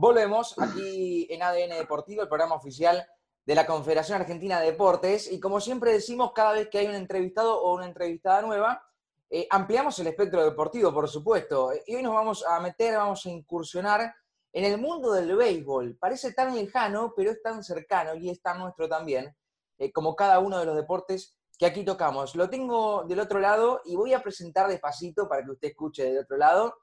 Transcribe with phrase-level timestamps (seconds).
[0.00, 3.06] Volvemos aquí en ADN Deportivo, el programa oficial
[3.44, 5.30] de la Confederación Argentina de Deportes.
[5.30, 8.82] Y como siempre decimos, cada vez que hay un entrevistado o una entrevistada nueva,
[9.28, 11.72] eh, ampliamos el espectro deportivo, por supuesto.
[11.86, 14.14] Y hoy nos vamos a meter, vamos a incursionar
[14.54, 15.98] en el mundo del béisbol.
[15.98, 19.36] Parece tan lejano, pero es tan cercano y es tan nuestro también,
[19.76, 22.34] eh, como cada uno de los deportes que aquí tocamos.
[22.36, 26.20] Lo tengo del otro lado y voy a presentar despacito para que usted escuche del
[26.20, 26.74] otro lado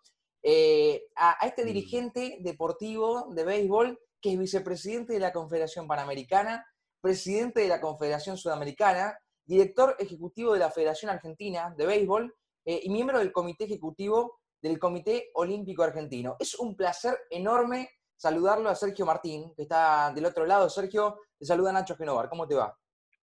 [0.44, 1.68] eh, a, este mm.
[1.68, 6.66] dirigente deportivo de béisbol que es vicepresidente de la Confederación Panamericana,
[7.02, 12.34] presidente de la Confederación Sudamericana, director ejecutivo de la Federación Argentina de Béisbol
[12.66, 16.36] eh, y miembro del Comité Ejecutivo del Comité Olímpico Argentino.
[16.40, 20.70] Es un placer enorme saludarlo a Sergio Martín, que está del otro lado.
[20.70, 22.28] Sergio, te saluda Nacho Genovar.
[22.28, 22.76] ¿Cómo te va?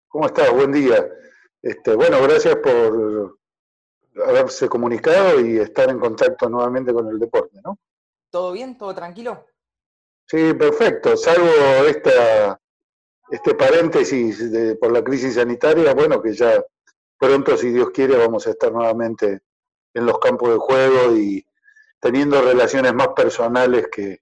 [0.08, 0.52] ¿Cómo estás?
[0.52, 1.06] Buen día.
[1.62, 3.40] Este, bueno, gracias por
[4.16, 7.80] haberse comunicado y estar en contacto nuevamente con el deporte, ¿no?
[8.30, 8.78] ¿Todo bien?
[8.78, 9.46] ¿Todo tranquilo?
[10.26, 11.18] Sí, perfecto.
[11.18, 11.48] Salvo
[11.88, 12.60] esta,
[13.30, 14.42] este paréntesis
[14.80, 16.64] por la crisis sanitaria, bueno, que ya
[17.18, 19.42] pronto, si Dios quiere, vamos a estar nuevamente
[19.94, 21.46] en los campos de juego y
[22.00, 24.22] teniendo relaciones más personales que,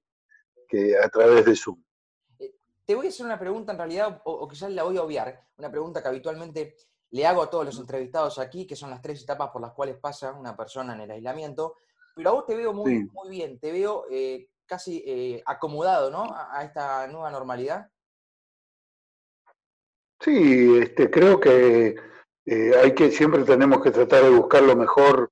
[1.02, 1.82] a través de Zoom.
[2.40, 2.54] Eh,
[2.86, 5.48] te voy a hacer una pregunta en realidad, o, o quizás la voy a obviar,
[5.58, 6.76] una pregunta que habitualmente
[7.12, 9.98] le hago a todos los entrevistados aquí, que son las tres etapas por las cuales
[9.98, 11.76] pasa una persona en el aislamiento,
[12.16, 16.28] pero a vos te veo muy, muy bien, te veo eh, casi eh, acomodado ¿no?
[16.32, 17.90] a, esta nueva normalidad.
[20.20, 21.96] Sí, este, creo que
[22.46, 25.32] eh, hay que siempre tenemos que tratar de buscar lo mejor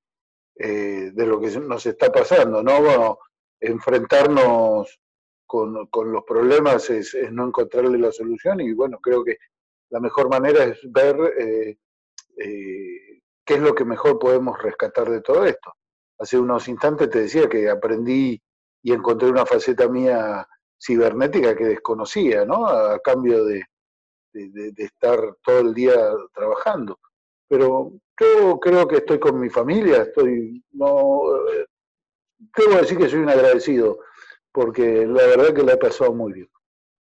[0.60, 2.82] de lo que nos está pasando, ¿no?
[2.82, 3.20] Bueno,
[3.60, 5.00] enfrentarnos
[5.46, 9.38] con, con los problemas es, es, no encontrarle la solución y bueno, creo que
[9.90, 11.78] la mejor manera es ver eh,
[12.38, 15.74] eh, qué es lo que mejor podemos rescatar de todo esto.
[16.20, 18.42] Hace unos instantes te decía que aprendí
[18.84, 20.48] y encontré una faceta mía
[20.80, 22.68] cibernética que desconocía, ¿no?
[22.68, 23.64] A, cambio de,
[24.78, 25.96] estar todo el día
[26.34, 27.00] trabajando.
[27.48, 31.22] Pero yo creo que estoy con mi familia, estoy, no,
[32.56, 34.00] debo decir que soy un agradecido,
[34.52, 36.50] porque la verdad que la he pasado muy bien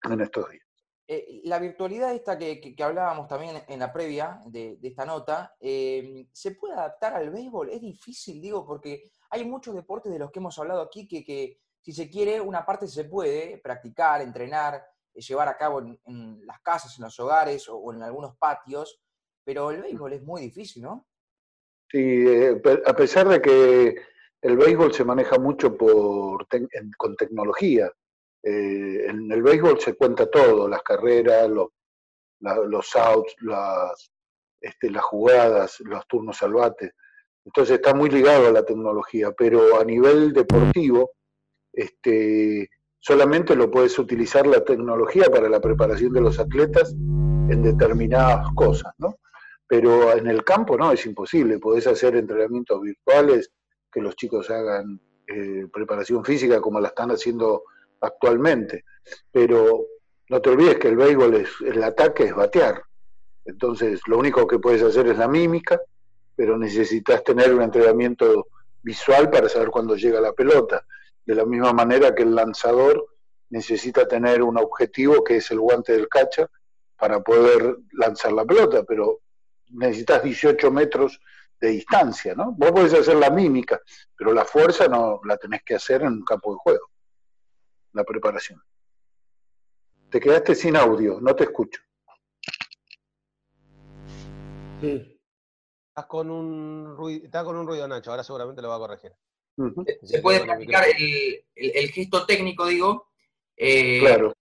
[0.03, 0.66] en estos días.
[1.09, 6.51] Eh, la virtualidad esta que, hablábamos también en la previa de, esta nota, eh, ¿se
[6.51, 7.69] puede adaptar al béisbol?
[7.69, 11.93] Es difícil, digo, porque hay muchos deportes de los que hemos hablado aquí que, si
[11.93, 16.97] se quiere, una parte se puede practicar, entrenar, eh, llevar a cabo en, las casas,
[16.97, 18.99] en los hogares o, en algunos patios,
[19.45, 21.07] pero el béisbol es muy difícil, ¿no?
[21.89, 22.25] Sí,
[22.85, 23.95] a pesar de que
[24.41, 26.45] el béisbol se maneja mucho por
[26.97, 27.89] con tecnología,
[28.49, 31.67] eh, en el béisbol se cuenta todo, las carreras, los,
[32.39, 34.09] los outs, las,
[34.61, 36.93] este, las jugadas, los turnos al bate.
[37.43, 41.11] Entonces está muy ligado a la tecnología, pero a nivel deportivo,
[41.73, 42.69] este,
[42.99, 48.93] solamente lo puedes utilizar la tecnología para la preparación de los atletas en determinadas cosas,
[48.97, 49.19] ¿no?
[49.67, 51.59] Pero en el campo no, es imposible.
[51.59, 53.51] Podés hacer entrenamientos virtuales,
[53.91, 57.63] que los chicos hagan eh, preparación física como la están haciendo
[58.01, 58.85] actualmente.
[59.31, 59.85] Pero
[60.29, 62.81] no te olvides que el béisbol es, el ataque es batear.
[63.45, 65.79] Entonces, lo único que puedes hacer es la mímica,
[66.35, 68.47] pero necesitas tener un entrenamiento
[68.83, 70.85] visual para saber cuándo llega la pelota.
[71.25, 73.05] De la misma manera que el lanzador
[73.49, 76.49] necesita tener un objetivo que es el guante del catcher
[76.97, 79.21] para poder lanzar la pelota, pero
[79.69, 81.21] necesitas 18 metros
[81.59, 82.53] de distancia, ¿no?
[82.57, 83.81] Vos podés hacer la mímica,
[84.15, 86.86] pero la fuerza no la tenés que hacer en un campo de juego
[87.97, 88.63] la preparación.
[90.09, 91.81] Te quedaste sin audio, no te escucho.
[94.81, 99.11] Estás con un ruido, está con un ruido, Nacho, ahora seguramente lo va a corregir.
[100.03, 103.09] Se puede practicar el, gesto técnico, digo.
[103.55, 104.33] Eh, claro.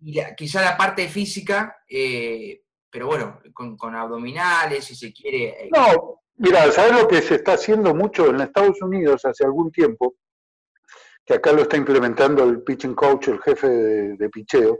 [0.00, 5.66] Y quizá la parte física, eh, pero bueno, con, abdominales, si se quiere.
[5.66, 9.70] Eh, no, mira, ¿sabes lo que se está haciendo mucho en Estados Unidos hace algún
[9.70, 10.14] tiempo?
[11.24, 14.78] Que acá lo está implementando el pitching coach, el jefe de, picheo,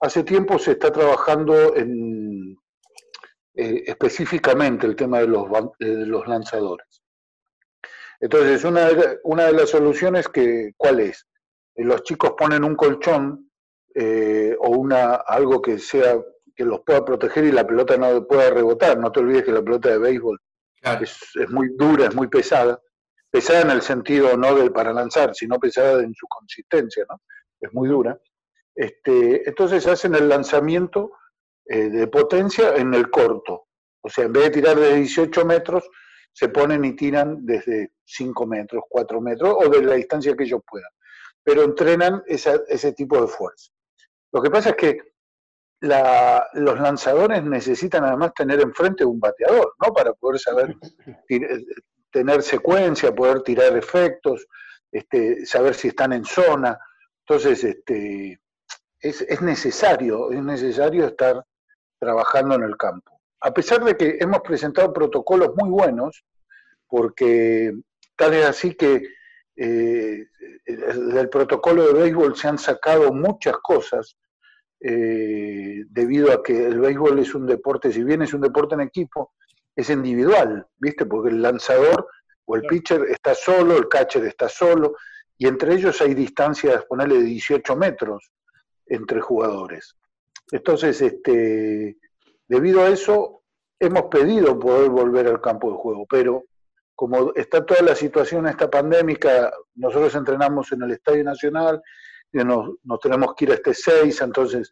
[0.00, 2.56] hace tiempo se está trabajando en
[3.54, 5.46] eh, específicamente el tema de los,
[5.78, 7.02] los lanzadores.
[8.20, 11.26] Entonces, una de, una de las soluciones que, ¿cuál es?
[11.74, 13.50] Eh, los chicos ponen un colchón
[13.94, 16.20] eh, o una, algo que sea
[16.54, 18.98] que los pueda proteger y la pelota no pueda rebotar.
[18.98, 20.38] No te olvides que la pelota de béisbol
[21.00, 22.80] es, es, muy dura, es muy pesada
[23.30, 27.20] pesada en el sentido no del para lanzar, sino pesada en su consistencia, ¿no?
[27.60, 28.18] Es muy dura.
[28.74, 31.12] Este, entonces hacen el lanzamiento
[31.66, 33.66] eh, de potencia en el corto.
[34.02, 35.88] O sea, en vez de tirar de 18 metros,
[36.32, 40.60] se ponen y tiran desde 5 metros, 4 metros o de la distancia que ellos
[40.66, 40.90] puedan.
[41.42, 43.72] pero entrenan ese tipo de fuerza.
[44.32, 44.98] Lo que pasa es que
[45.80, 49.92] los lanzadores necesitan además tener enfrente un bateador, ¿no?
[49.92, 50.76] Para poder saber
[52.10, 54.46] tener secuencia, poder tirar efectos,
[54.90, 56.78] este, saber si están en zona.
[57.26, 58.40] Entonces, este,
[59.00, 61.44] es, es, necesario, es necesario estar
[61.98, 63.20] trabajando en el campo.
[63.42, 66.24] A pesar de que hemos presentado protocolos muy buenos,
[66.86, 67.72] porque
[68.16, 69.02] tal es así que
[69.56, 70.26] eh,
[70.66, 74.16] del protocolo de béisbol se han sacado muchas cosas,
[74.80, 78.80] eh, debido a que el béisbol es un deporte, si bien es un deporte en
[78.80, 79.32] equipo,
[79.80, 81.06] es individual, ¿viste?
[81.06, 82.08] Porque el lanzador
[82.44, 84.96] o el pitcher está solo, el catcher está solo,
[85.38, 88.30] y entre ellos hay distancias, ponerle de 18 metros
[88.86, 89.96] entre jugadores.
[90.50, 91.96] Entonces, este,
[92.48, 93.42] debido a eso,
[93.78, 96.44] hemos pedido poder volver al campo de juego, pero
[96.94, 101.80] como está toda la situación esta pandémica, nosotros entrenamos en el Estadio Nacional,
[102.32, 104.70] y nos, tenemos que ir a este 6, entonces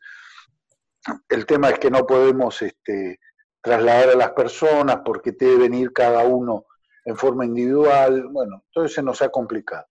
[1.29, 3.19] el tema es que no podemos este,
[3.61, 6.67] trasladar a las personas porque deben ir cada uno
[7.05, 9.87] en forma individual, bueno, entonces se nos ha complicado.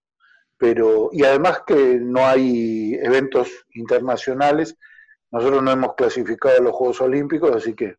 [0.57, 4.77] Pero, y además que no hay eventos internacionales,
[5.31, 7.95] nosotros no hemos clasificado a los Juegos Olímpicos, así que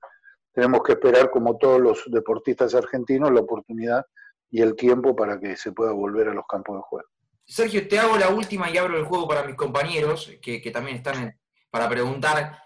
[0.52, 4.04] tenemos que esperar, como todos los deportistas argentinos, la oportunidad
[4.50, 7.08] y el tiempo para que se pueda volver a los campos de juego.
[7.44, 11.38] Sergio, te hago la última y abro el juego para mis compañeros, que, también están
[11.70, 12.58] para preguntar.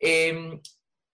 [0.00, 0.60] Em,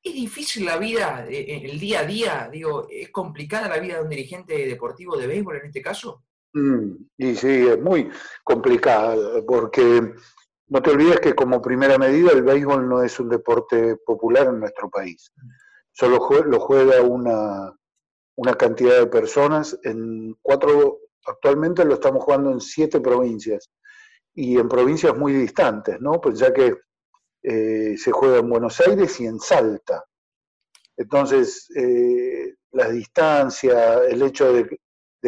[0.09, 2.49] ¿Es difícil la vida, eh, eh, el día a día?
[2.51, 6.25] Digo, ¿es complicada la vida de un dirigente deportivo de béisbol en este caso?
[6.55, 8.09] Mm, y sí, es muy
[8.43, 10.15] complicada, porque
[10.69, 14.61] no te olvides que como primera medida el béisbol no es un deporte popular en
[14.61, 15.31] nuestro país.
[15.93, 17.77] Solo lo juega una,
[18.37, 23.71] una cantidad de personas en cuatro, actualmente lo estamos jugando en siete provincias
[24.35, 26.19] y en provincias muy distantes, ¿no?
[26.19, 26.77] Pues ya que
[27.43, 30.05] eh, se juega en Buenos Aires y en Salta.
[30.97, 34.79] Entonces, eh, la distancia, el hecho de,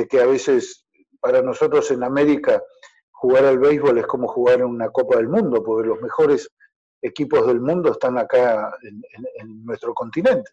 [0.09, 0.87] que a veces
[1.21, 2.63] para nosotros en América
[3.11, 6.51] jugar al béisbol es como jugar en una Copa del Mundo, porque los mejores
[7.03, 10.51] equipos del mundo están acá en nuestro continente.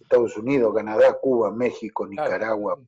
[0.00, 2.78] Estados Unidos, Canadá, Cuba, México, Nicaragua.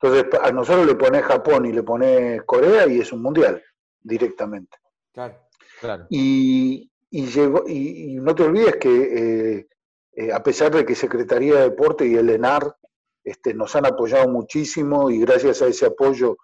[0.00, 3.62] Entonces, a nosotros le pone Japón y le pone Corea y es un mundial
[4.00, 4.78] directamente.
[5.12, 5.36] Claro,
[5.80, 6.06] claro.
[6.10, 9.68] Y, llegó, y, no te olvides que eh,
[10.12, 12.76] eh, a pesar de que Secretaría de Deporte y el ENAR
[13.24, 16.36] este, nos han apoyado muchísimo y gracias a ese apoyo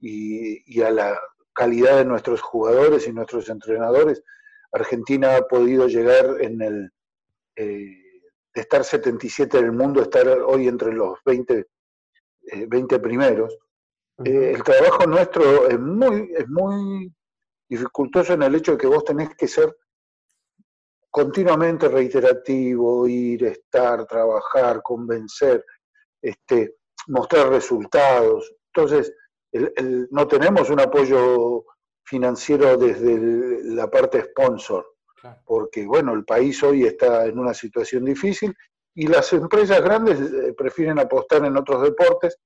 [0.00, 1.18] y, a la
[1.52, 4.22] calidad de nuestros jugadores y nuestros entrenadores,
[4.72, 6.90] Argentina ha podido llegar en el...
[7.56, 8.04] Eh,
[8.54, 11.66] de estar 77 en el mundo, estar hoy entre los 20,
[12.68, 13.58] 20 eh, primeros.
[14.24, 17.12] Eh, el trabajo nuestro es muy, es muy
[17.68, 19.76] dificultoso en el hecho de que vos tenés que ser
[21.14, 25.64] continuamente reiterativo, ir, estar, trabajar, convencer,
[26.20, 28.52] este, mostrar resultados.
[28.74, 29.14] Entonces,
[30.10, 31.66] no tenemos un apoyo
[32.02, 34.84] financiero desde la parte sponsor
[35.44, 38.52] porque bueno, el país hoy está en una situación difícil
[38.94, 42.38] y las empresas grandes eh, prefieren apostar en otros deportes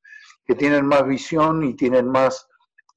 [0.44, 2.46] que tienen más visión y tienen más,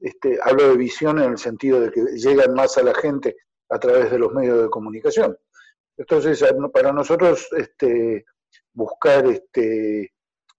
[0.01, 3.37] este, hablo de visión en el sentido de que llegan más a la gente
[3.69, 5.37] a través de los medios de comunicación.
[6.01, 6.43] Entonces,
[6.73, 8.25] para nosotros este,
[8.73, 10.13] buscar este,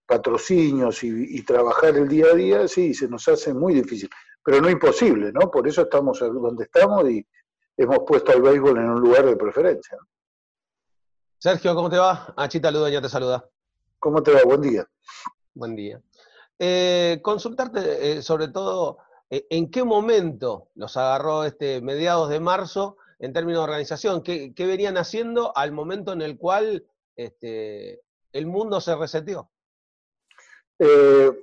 [0.05, 4.09] patrocinios y, y, trabajar el día a día, sí, se nos hace muy difícil,
[4.43, 5.51] pero no imposible, ¿no?
[5.51, 7.25] Por eso estamos donde estamos y,
[7.77, 9.97] hemos puesto al béisbol en un lugar de preferencia.
[11.37, 12.33] Sergio, ¿cómo te va?
[12.37, 13.45] Achita Ludoña te saluda.
[13.99, 14.41] ¿Cómo te va?
[14.45, 14.87] Buen día.
[15.53, 16.01] Buen día.
[16.59, 22.97] Eh, consultarte eh, sobre todo eh, en qué momento los agarró este mediados de marzo
[23.23, 28.01] en términos de organización, qué, venían haciendo al momento en el cual este,
[28.33, 29.49] el mundo se reseteó.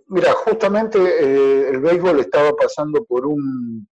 [0.06, 3.88] mira, justamente el béisbol estaba pasando por un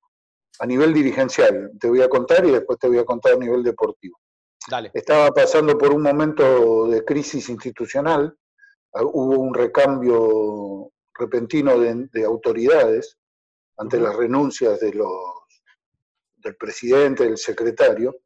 [0.58, 3.62] a nivel dirigencial, te voy a contar y después te voy a contar a nivel
[3.62, 4.18] deportivo.
[4.68, 4.90] Dale.
[4.92, 8.36] Estaba pasando por un momento de crisis institucional,
[8.92, 13.16] ah, hubo un recambio repentino de, autoridades
[13.78, 15.10] ante las renuncias de los,
[16.38, 18.16] del presidente, del secretario.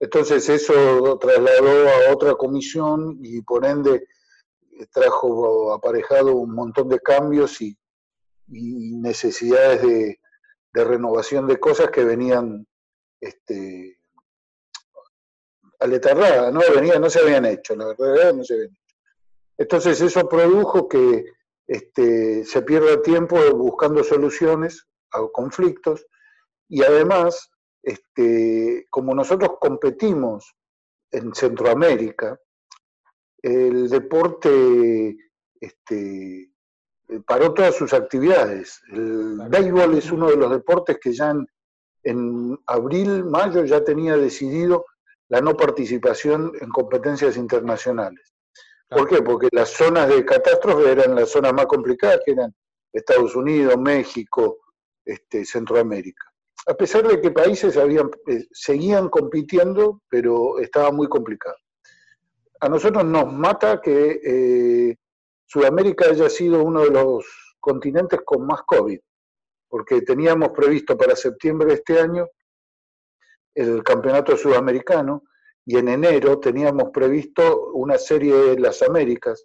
[0.00, 4.06] Entonces eso trasladó a otra comisión y por ende
[4.92, 7.76] trajo aparejado un montón de cambios y
[8.46, 10.20] necesidades de,
[10.72, 12.66] de renovación de cosas que venían
[13.20, 13.98] este,
[15.80, 18.82] aletarradas, no venían, no se habían hecho, la verdad no se habían hecho.
[19.56, 21.24] Entonces eso produjo que
[21.66, 26.06] este, se pierda tiempo buscando soluciones a conflictos
[26.68, 27.50] Y además,
[27.82, 30.54] este, como nosotros competimos
[31.10, 32.38] en Centroamérica,
[33.42, 35.16] el deporte
[35.60, 36.52] este,
[37.26, 38.80] paró todas sus actividades.
[38.92, 41.34] El béisbol es uno de los deportes que ya
[42.02, 44.86] en, abril, mayo ya tenía decidido
[45.28, 48.34] la no participación en competencias internacionales.
[48.88, 49.22] ¿Por qué?
[49.22, 52.54] Porque las zonas de catástrofe eran las zonas más complicadas, que eran
[52.92, 54.58] Estados Unidos, México,
[55.04, 56.24] este, Centroamérica.
[56.66, 61.56] A pesar de que países habían, eh, seguían compitiendo, pero estaba muy complicado.
[62.60, 64.96] A nosotros nos mata que eh,
[65.46, 67.24] Sudamérica haya sido uno de los
[67.60, 68.98] continentes con más COVID,
[69.68, 72.26] porque teníamos previsto para septiembre de este año
[73.54, 75.24] el campeonato sudamericano
[75.64, 79.44] y en enero teníamos previsto una serie de las Américas,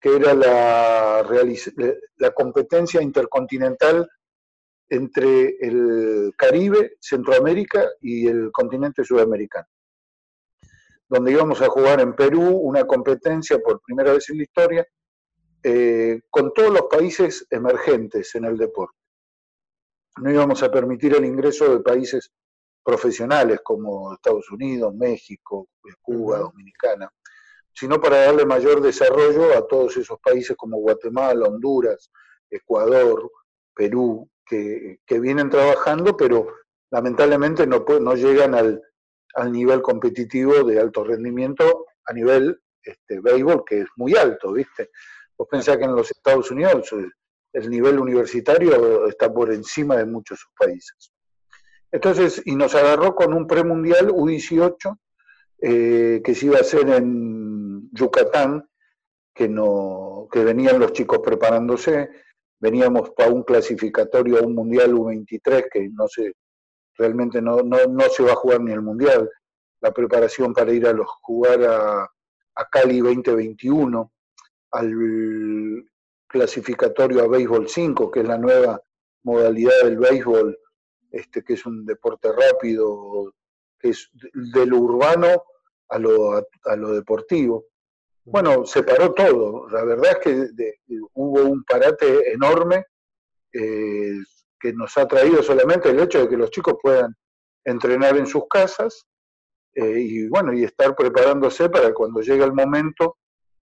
[0.00, 1.24] que era la,
[2.16, 4.08] la competencia intercontinental
[4.92, 9.66] entre el Caribe, Centroamérica y el continente sudamericano,
[11.08, 14.86] donde íbamos a jugar en Perú una competencia por primera vez en la historia
[15.62, 18.98] eh, con todos los países emergentes en el deporte.
[20.18, 22.30] No íbamos a permitir el ingreso de países
[22.84, 25.68] profesionales como Estados Unidos, México,
[26.02, 27.10] Cuba, Dominicana,
[27.72, 32.10] sino para darle mayor desarrollo a todos esos países como Guatemala, Honduras,
[32.50, 33.30] Ecuador,
[33.74, 34.28] Perú,
[35.06, 36.48] que, vienen trabajando, pero
[36.90, 38.82] lamentablemente no, no llegan al,
[39.50, 44.90] nivel competitivo de alto rendimiento a nivel este, béisbol, que es muy alto, ¿viste?
[45.38, 46.94] Vos pensás que en los Estados Unidos
[47.54, 51.12] el nivel universitario está por encima de muchos países.
[51.90, 54.98] Entonces, y nos agarró con un premundial U18
[55.62, 58.68] eh, que se iba a hacer en Yucatán,
[59.34, 62.10] que, no, que venían los chicos preparándose,
[62.62, 66.32] veníamos para un clasificatorio a un mundial U23 que no se,
[66.96, 69.28] realmente no, no, se va a jugar ni el mundial,
[69.80, 72.04] la preparación para ir a los, jugar a,
[72.54, 74.12] a Cali 2021
[74.70, 75.84] al
[76.28, 78.80] clasificatorio a béisbol 5, que es la nueva
[79.24, 80.56] modalidad del béisbol,
[81.10, 83.34] este, que es un deporte rápido,
[83.76, 85.42] que es de lo urbano
[85.88, 87.66] a lo, a, lo deportivo.
[88.24, 89.68] Bueno, se paró todo.
[89.70, 90.74] La verdad es que
[91.14, 92.84] hubo un parate enorme
[93.52, 94.18] eh,
[94.58, 97.14] que nos ha traído solamente el hecho de que los chicos puedan
[97.64, 99.06] entrenar en sus casas
[99.74, 103.16] eh, y bueno, y estar preparándose para cuando llegue el momento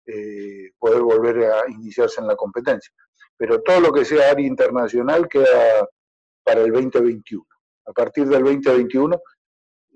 [0.06, 2.92] eh, poder volver a iniciarse en la competencia.
[3.36, 5.88] Pero todo lo que sea área internacional queda
[6.44, 7.44] para el 2021.
[7.86, 9.20] A partir del 2021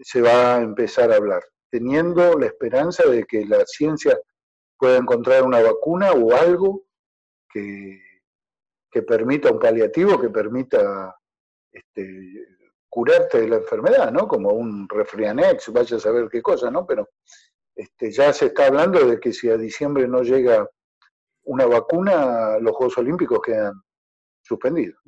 [0.00, 4.18] se va a empezar a hablar, teniendo la esperanza de que la ciencia
[4.78, 6.84] pueda encontrar una vacuna o algo
[7.50, 8.00] que,
[8.90, 11.16] que permita un paliativo, que permita
[11.72, 12.46] este,
[12.88, 14.26] curarte de la enfermedad, ¿no?
[14.26, 16.86] Como un refrianex, vaya a saber qué cosa, ¿no?
[16.86, 17.08] Pero
[17.74, 20.68] este, ya se está hablando de que si a diciembre no llega
[21.44, 23.72] una vacuna, los Juegos Olímpicos quedan
[24.42, 25.00] suspendidos.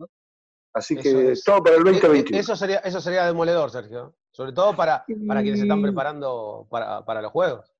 [0.72, 2.38] Así que todo para el 2021.
[2.38, 4.14] Eso sería, eso sería demoledor, Sergio.
[4.30, 7.72] Sobre todo para, para quienes se están preparando para, los Juegos.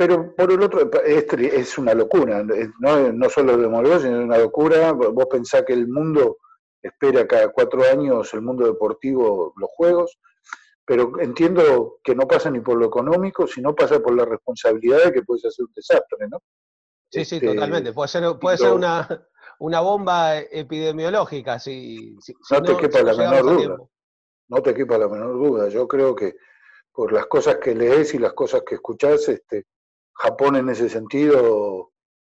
[0.00, 2.42] Pero por el otro, es, es una locura,
[2.78, 4.92] no, no solo demoledor, sino una locura.
[4.92, 6.38] Vos pensás que el mundo
[6.80, 10.18] espera cada cuatro años, el mundo deportivo, los Juegos,
[10.86, 15.12] pero entiendo que no pasa ni por lo económico, sino pasa por la responsabilidad de
[15.12, 16.38] que puede ser un desastre, ¿no?
[17.12, 17.92] Sí, sí, este, totalmente.
[17.92, 19.06] Puede ser, puede ser una,
[19.58, 21.58] una bomba epidemiológica.
[21.58, 22.16] Si,
[22.50, 23.76] no, te quepa la menor duda.
[24.48, 25.68] No te quepa la menor duda.
[25.68, 26.36] Yo creo que
[26.90, 29.66] por las cosas que lees y las cosas que escuchás, este,
[30.20, 31.92] Japón en ese sentido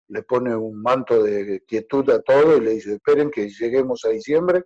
[0.09, 4.09] le pone un manto de quietud a todo y le dice, esperen que lleguemos a
[4.09, 4.65] diciembre,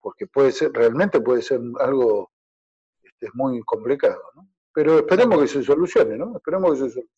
[0.00, 2.30] porque puede ser, realmente puede ser algo
[3.20, 4.48] es muy complicado, ¿no?
[4.72, 6.36] Pero esperemos que se solucione, ¿no?
[6.36, 7.10] Esperemos que se solucione.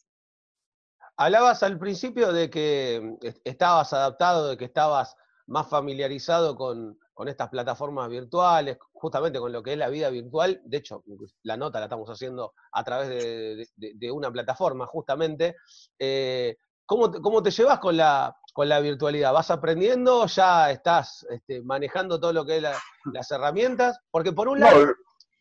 [1.17, 8.09] Hablabas al principio de que estabas adaptado, de que estabas más familiarizado con, estas plataformas
[8.09, 10.61] virtuales, justamente con lo que es la vida virtual.
[10.65, 11.05] De hecho,
[11.43, 15.57] la nota la estamos haciendo a través de, una plataforma, justamente.
[15.99, 19.33] Eh, ¿cómo, te, llevas con la, con la virtualidad?
[19.33, 20.27] ¿Vas aprendiendo?
[20.27, 24.01] ¿Ya estás este, manejando todo lo que es las herramientas?
[24.11, 24.95] Porque por un lado...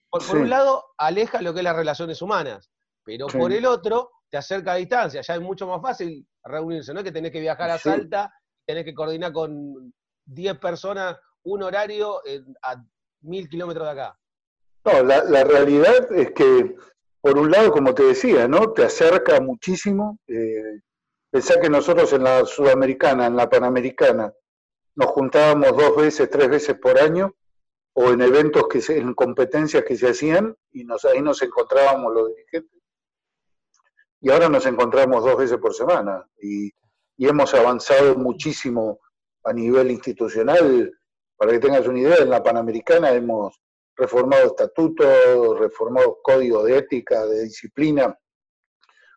[0.10, 2.70] Por, un lado, aleja lo que es las relaciones humanas,
[3.06, 5.22] pero por el otro, te acerca a distancia.
[5.22, 8.30] Ya es mucho más fácil reunirse, no es que tenés que viajar a Salta,
[8.66, 9.94] tenés que coordinar con
[10.26, 12.22] 10 personas un horario
[12.64, 12.84] a
[13.22, 14.20] mil kilómetros de acá.
[14.84, 16.76] No, la, realidad es que,
[17.22, 18.74] por un lado, como te decía, ¿no?
[18.74, 20.20] Te acerca muchísimo.
[20.28, 20.82] Eh,
[21.30, 24.34] pensá que nosotros en la Sudamericana, en la Panamericana,
[24.96, 27.36] nos juntábamos dos veces, tres veces por año
[27.94, 32.14] o en eventos que se, en competencias que se hacían y nos, ahí nos encontrábamos
[32.14, 32.82] los dirigentes.
[34.22, 36.72] Y ahora nos encontramos dos veces por semana y,
[37.18, 39.00] y hemos avanzado muchísimo
[39.44, 40.92] a nivel institucional.
[41.42, 43.60] Para que tengas una idea, en la Panamericana hemos
[43.96, 48.16] reformado estatutos, reformado códigos de ética, de disciplina,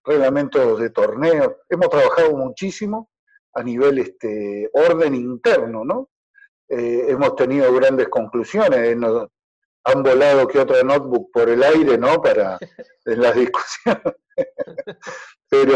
[0.02, 1.52] reglamentos de torneos.
[1.68, 3.10] Hemos trabajado muchísimo
[3.52, 6.08] a nivel este, orden interno, ¿no?
[6.66, 8.96] Eh, hemos tenido grandes conclusiones,
[9.84, 12.22] han volado que otra notebook por el aire, ¿no?
[12.22, 12.58] Para
[13.04, 14.14] en las discusiones.
[15.50, 15.74] Pero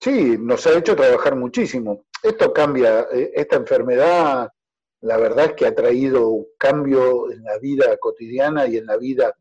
[0.00, 2.06] sí, nos ha hecho trabajar muchísimo.
[2.22, 4.48] Esto cambia, eh, esta enfermedad,
[5.00, 8.96] la verdad es que ha traído un cambio en la vida cotidiana y en la
[8.96, 9.34] vida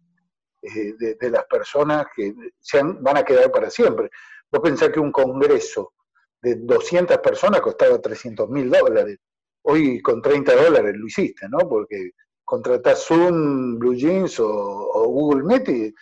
[0.61, 4.09] eh, de, las personas que se van a quedar para siempre.
[4.51, 5.93] Vos pensás que un congreso
[6.41, 9.17] de 200 personas costaba 300 mil dólares.
[9.63, 11.59] Hoy con 30 dólares lo hiciste, ¿no?
[11.67, 12.11] Porque
[12.45, 15.93] contratás Zoom, Blue Jeans o, Google Meet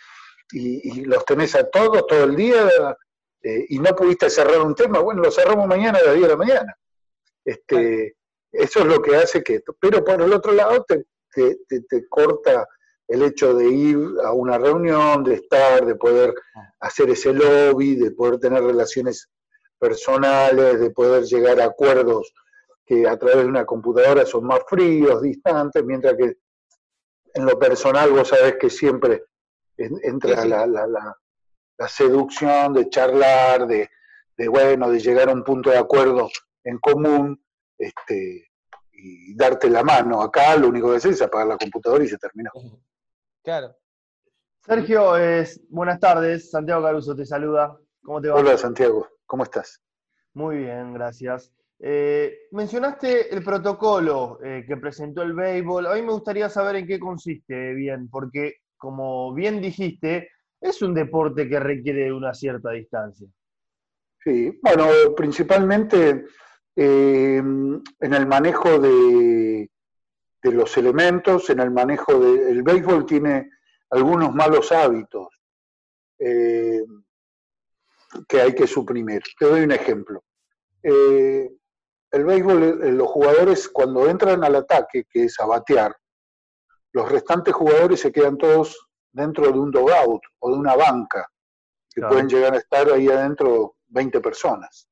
[0.52, 2.96] y, los tenés a todos todo el día
[3.42, 5.00] eh, y no pudiste cerrar un tema.
[5.00, 6.76] Bueno, lo cerramos mañana a las 10 de la mañana.
[7.44, 8.16] Este,
[8.58, 9.62] eso es lo que hace que...
[9.80, 11.06] Pero por el otro lado te,
[11.68, 12.66] te corta
[13.08, 16.34] el hecho de ir a una reunión, de estar, de poder
[16.80, 19.30] hacer ese lobby, de poder tener relaciones
[19.78, 22.32] personales, de poder llegar a acuerdos
[22.84, 26.36] que a través de una computadora son más fríos, distantes, mientras que
[27.34, 29.24] en lo personal vos sabés que siempre
[29.76, 33.90] entra La, la, la, seducción de charlar, de,
[34.38, 36.30] de, bueno, de llegar a un punto de acuerdo
[36.64, 37.44] en común,
[37.76, 38.45] este,
[39.06, 40.20] y darte la mano.
[40.20, 42.50] Acá lo único que haces es apagar la computadora y se terminó.
[43.42, 43.76] Claro.
[44.64, 46.50] Sergio, es, buenas tardes.
[46.50, 47.78] Santiago Caruso te saluda.
[48.02, 48.34] ¿Cómo te va?
[48.34, 49.06] Hola, Santiago.
[49.24, 49.80] ¿Cómo estás?
[50.34, 51.52] Muy bien, gracias.
[51.78, 55.86] Eh, mencionaste el protocolo eh, que presentó el béisbol.
[55.86, 60.28] A mí me gustaría saber en qué consiste bien, porque como bien dijiste,
[60.60, 63.28] es un deporte que requiere una cierta distancia.
[64.24, 66.24] Sí, bueno, principalmente
[66.76, 69.70] eh, en el manejo de,
[70.42, 73.50] de los elementos, en el manejo del béisbol tiene
[73.90, 75.28] algunos malos hábitos
[76.18, 76.84] eh,
[78.28, 79.22] que hay que suprimir.
[79.38, 80.22] Te doy un ejemplo.
[80.82, 81.50] Eh,
[82.12, 85.94] el béisbol, los jugadores cuando entran al ataque, que es a batear,
[86.92, 91.28] los restantes jugadores se quedan todos dentro de un dogout o de una banca,
[91.90, 94.88] que pueden llegar a estar ahí adentro 20 personas.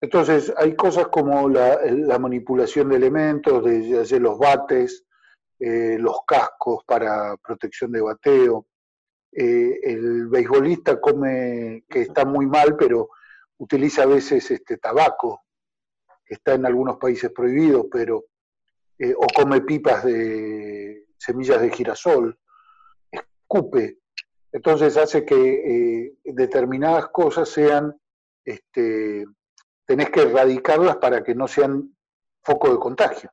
[0.00, 5.04] Entonces, hay cosas como la, manipulación de elementos, de, los bates,
[5.58, 8.66] eh, los cascos para protección de bateo.
[9.32, 13.08] Eh, el beisbolista come, que está muy mal, pero
[13.58, 15.42] utiliza a veces este tabaco,
[16.24, 18.26] que está en algunos países prohibido, pero,
[18.98, 22.38] eh, o come pipas de semillas de girasol,
[23.10, 23.98] escupe.
[24.52, 27.94] Entonces hace que determinadas cosas sean
[28.46, 29.26] este,
[29.84, 31.94] tenés que erradicarlas para que no sean
[32.42, 33.30] foco de contagio.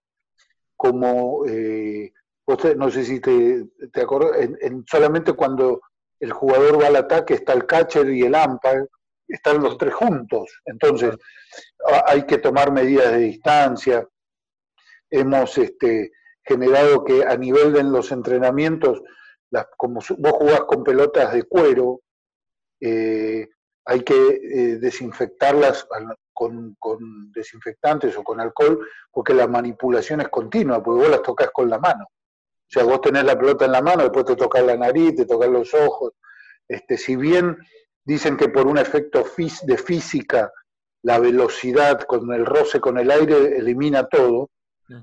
[0.76, 2.12] Como, eh,
[2.76, 5.82] no sé si te, te acuerdas, en, solamente cuando
[6.20, 8.88] el jugador va al ataque está el catcher y el umpire,
[9.28, 10.62] están los tres juntos.
[10.66, 11.16] Entonces,
[12.06, 14.08] hay que tomar medidas de distancia.
[15.10, 16.12] Hemos este,
[16.44, 19.02] generado que a nivel de los entrenamientos,
[19.52, 22.02] las, como vos jugás con pelotas de cuero,
[22.82, 23.48] eh,
[23.86, 25.88] hay que eh, desinfectarlas
[26.34, 26.76] con,
[27.32, 31.80] desinfectantes o con alcohol, porque la manipulación es continua, porque vos las tocas con la
[31.80, 32.06] mano.
[32.06, 35.26] O sea, vos tenés la pelota en la mano, después te tocas la nariz, te
[35.26, 36.14] tocas los ojos.
[36.68, 37.58] Este, si bien
[38.04, 39.24] dicen que por un efecto
[39.64, 40.52] de física,
[41.04, 44.50] la velocidad con el roce con el aire elimina todo,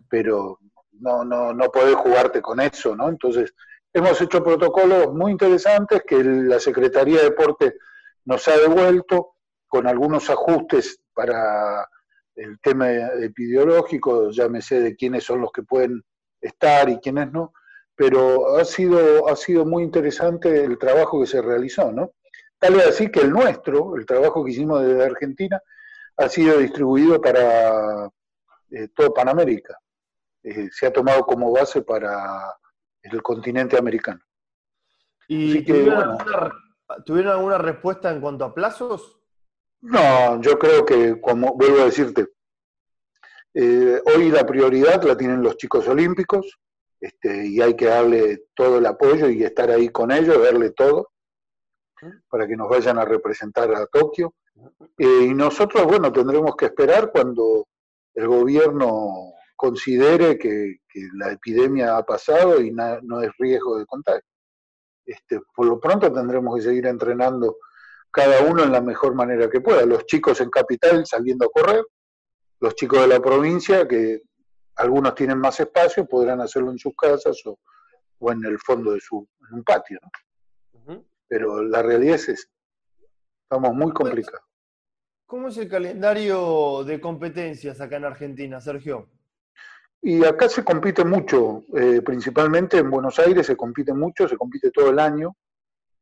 [0.08, 0.58] pero
[0.92, 3.08] no, no, no podés jugarte con eso, ¿no?
[3.08, 3.54] Entonces,
[3.92, 7.74] hemos hecho protocolos muy interesantes que la Secretaría de Deporte
[8.24, 9.34] nos ha devuelto
[9.66, 11.88] con algunos ajustes para
[12.34, 16.02] el tema epidemiológico, ya me sé de quiénes son los que pueden
[16.40, 17.52] estar y quiénes no,
[17.94, 22.12] pero ha sido, ha sido muy interesante el trabajo que se realizó, ¿no?
[22.58, 25.60] Tal vez así que el nuestro, el trabajo que hicimos desde Argentina,
[26.16, 28.06] ha sido distribuido para
[28.70, 29.76] eh, todo Panamérica.
[30.42, 32.54] Eh, se ha tomado como base para
[33.02, 34.20] el continente americano.
[35.28, 35.64] ¿Y
[37.04, 39.20] ¿tuvieron alguna respuesta en cuanto a plazos?
[39.82, 42.28] No, yo creo que, como vuelvo a decirte,
[43.54, 46.58] eh, hoy la prioridad la tienen los chicos olímpicos
[47.00, 51.10] este, y hay que darle todo el apoyo y estar ahí con ellos, darle todo
[52.28, 54.34] para que nos vayan a representar a Tokio.
[54.98, 57.66] Eh, y nosotros, bueno, tendremos que esperar cuando
[58.14, 60.76] el gobierno considere que,
[61.14, 64.24] la epidemia ha pasado y no es riesgo de contagio.
[65.10, 67.56] Este, por lo pronto tendremos que seguir entrenando
[68.12, 69.84] cada uno en la mejor manera que pueda.
[69.84, 71.84] Los chicos en capital saliendo a correr,
[72.60, 74.22] los chicos de la provincia, que
[74.76, 77.58] algunos tienen más espacio, podrán hacerlo en sus casas o,
[78.30, 79.98] en el fondo de su en un patio.
[81.26, 82.48] Pero la realidad es esa.
[83.42, 84.46] Estamos muy complicados.
[85.26, 89.08] ¿Cómo es el calendario de competencias acá en Argentina, Sergio?
[90.02, 94.70] Y acá se compite mucho, eh, principalmente en Buenos Aires se compite mucho, se compite
[94.70, 95.36] todo el año.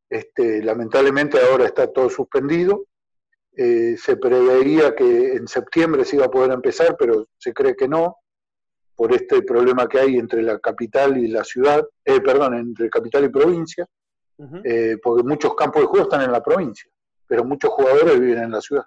[0.09, 2.85] Este, lamentablemente ahora está todo suspendido.
[3.55, 7.89] Eh, se preveía que en septiembre se iba a poder empezar, pero se cree que
[7.89, 8.15] no,
[8.95, 13.25] por este problema que hay entre la capital y la ciudad, eh, perdón, entre capital
[13.25, 13.85] y provincia,
[15.03, 16.89] porque muchos campos de juego están en la provincia,
[17.27, 18.85] pero muchos jugadores viven en la ciudad.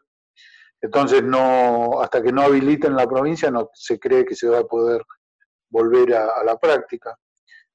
[0.82, 4.64] Entonces, no, hasta que no habiliten la provincia, no se cree que se va a
[4.64, 5.02] poder
[5.70, 7.16] volver a, la práctica.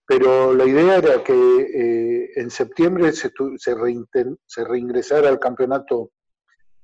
[0.05, 6.11] Pero la idea era que eh, en septiembre se, se, reingresara al campeonato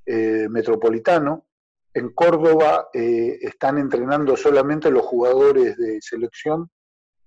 [0.06, 1.46] eh, metropolitano.
[1.94, 6.70] En Córdoba eh, están entrenando solamente los jugadores de selección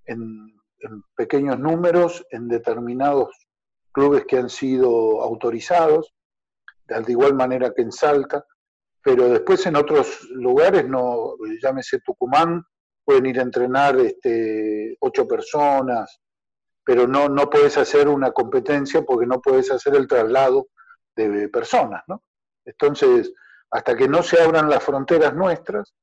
[0.07, 0.27] en,
[0.81, 3.29] en pequeños números, en determinados
[3.93, 6.15] clubes que han sido autorizados,
[6.87, 8.45] de igual manera que en Salta
[9.07, 12.65] pero después en otros lugares, no, llámese Tucumán,
[13.05, 16.21] pueden ir a entrenar este, ocho personas,
[16.85, 20.71] pero no, no puedes hacer una competencia porque no puedes hacer el traslado
[21.15, 22.25] de personas, ¿no?
[22.65, 23.33] Entonces,
[23.71, 25.95] hasta que no se abran las fronteras nuestras,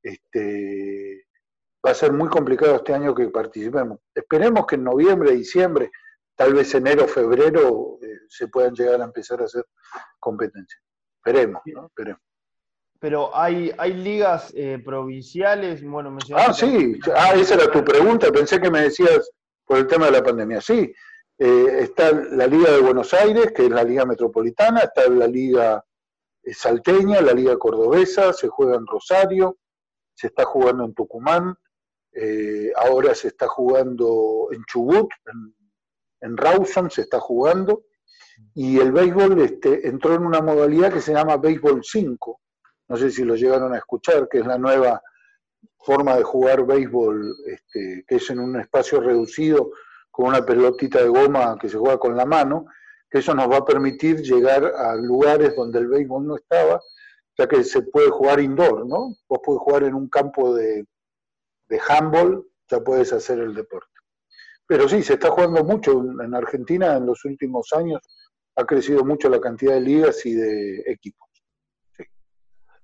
[0.00, 1.26] este,
[1.84, 3.98] va a ser muy complicado este año que participemos.
[4.14, 5.90] Esperemos que en noviembre, diciembre,
[6.36, 9.64] tal vez enero, febrero, eh, se puedan llegar a empezar a hacer
[10.20, 10.80] competencias.
[11.16, 11.86] Esperemos, ¿no?
[11.86, 12.22] Esperemos
[13.02, 18.60] pero hay, hay ligas eh, provinciales, bueno, Ah, sí, ah, esa era tu pregunta, pensé
[18.60, 19.28] que me decías
[19.66, 20.60] por el tema de la pandemia.
[20.60, 20.94] Sí,
[21.36, 25.84] eh, está la Liga de Buenos Aires, que es la Liga Metropolitana, está la Liga
[26.44, 29.56] eh, Salteña, la Liga Cordobesa, se juega en Rosario,
[30.14, 31.56] se está jugando en Tucumán,
[32.76, 35.56] ahora se está jugando en Chubut, en,
[36.20, 37.82] en Rawson se está jugando,
[38.54, 42.41] y el béisbol este, entró en una modalidad que se llama Béisbol 5,
[42.92, 45.02] no sé si lo llegaron a escuchar, que es la nueva
[45.78, 49.70] forma de jugar béisbol, este, que es en un espacio reducido
[50.10, 52.66] con una pelotita de goma que se juega con la mano,
[53.10, 56.82] que eso nos va a permitir llegar a lugares donde el béisbol no estaba,
[57.38, 59.16] ya que se puede jugar indoor, ¿no?
[59.26, 60.84] Vos puedes jugar en un campo de,
[61.70, 63.88] de handball, ya puedes hacer el deporte.
[64.66, 68.02] Pero sí, se está jugando mucho en Argentina en los últimos años,
[68.54, 71.31] ha crecido mucho la cantidad de ligas y de equipos.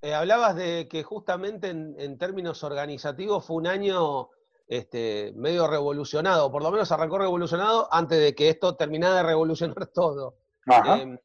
[0.00, 4.28] Eh, hablabas de que justamente en, términos organizativos fue un año
[4.68, 9.86] este, medio revolucionado, por lo menos arrancó revolucionado antes de que esto terminara de revolucionar
[9.94, 10.36] todo.
[10.66, 11.18] Em,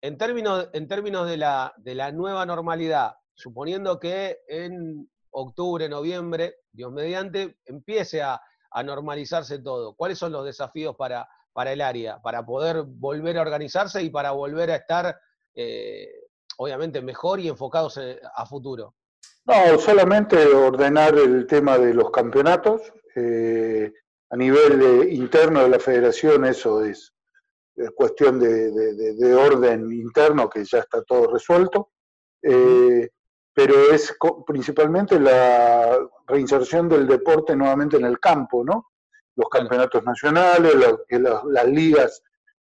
[0.00, 6.60] en, términos, en términos de la, de la nueva normalidad, suponiendo que en octubre, noviembre,
[6.72, 8.40] Dios mediante, empiece a,
[8.84, 14.02] normalizarse todo, ¿cuáles son los desafíos para, para el área, para poder volver a organizarse
[14.02, 15.18] y para volver a estar
[15.54, 16.25] eh,
[16.56, 18.94] obviamente mejor y enfocados eh, a futuro.
[19.44, 22.82] No, solamente ordenar el tema de los campeonatos.
[23.14, 23.92] Eh,
[24.30, 27.12] a nivel interno de la federación eso es,
[27.94, 31.90] cuestión de, orden interno que ya está todo resuelto.
[32.42, 33.10] Eh,
[33.54, 34.14] pero es
[34.46, 38.92] principalmente la reinserción del deporte nuevamente en el campo, ¿no?
[39.34, 40.74] Los campeonatos nacionales,
[41.08, 42.22] que las ligas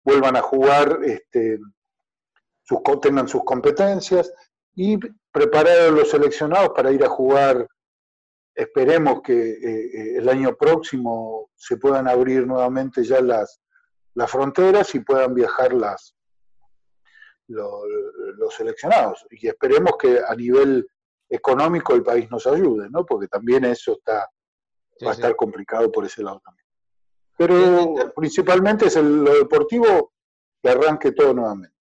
[0.04, 1.60] vuelvan a jugar este,
[2.67, 4.32] sus, tengan sus competencias
[4.75, 4.97] y
[5.32, 7.67] preparar a los seleccionados para ir a jugar.
[8.53, 13.62] Esperemos que eh, eh, el año próximo se puedan abrir nuevamente ya las,
[14.15, 16.15] las fronteras y puedan viajar las,
[17.47, 19.25] los, seleccionados.
[19.32, 20.88] Y esperemos que a nivel
[21.30, 23.06] económico el país nos ayude, ¿no?
[23.06, 24.30] Porque también eso está
[25.06, 26.65] va a estar complicado por ese lado también.
[27.38, 30.13] Pero principalmente es el, lo deportivo
[30.62, 31.77] que arranque todo nuevamente.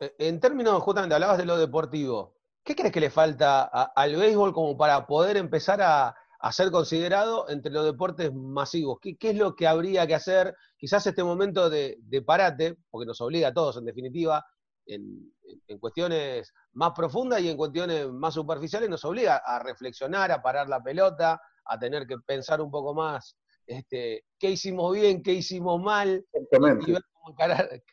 [0.00, 2.36] Eh, en términos, justamente, hablabas de lo deportivo.
[2.64, 6.14] ¿Qué crees que le falta al béisbol como para poder empezar a,
[6.52, 8.98] ser considerado entre los deportes masivos?
[9.00, 10.54] ¿Qué, es lo que habría que hacer?
[10.76, 14.44] Quizás este momento de, parate, porque nos obliga a todos, en definitiva,
[14.86, 15.32] en,
[15.78, 20.82] cuestiones más profundas y en cuestiones más superficiales, nos obliga a reflexionar, a parar la
[20.82, 23.36] pelota, a tener que pensar un poco más
[23.66, 27.02] este, qué hicimos bien, qué hicimos mal, y ver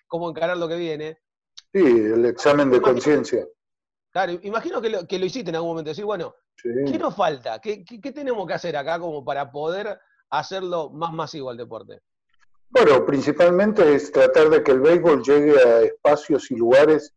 [0.08, 1.18] cómo encarar lo que viene.
[1.74, 3.46] Sí, el examen de conciencia.
[4.12, 5.90] Claro, imagino que lo, que lo hiciste en algún momento.
[5.90, 7.60] Decir, bueno, ¿qué nos falta?
[7.60, 10.00] ¿Qué, ¿Qué, tenemos que hacer acá como para poder
[10.30, 12.02] hacerlo más masivo al deporte?
[12.70, 17.14] Bueno, principalmente es tratar de que el béisbol llegue a espacios y lugares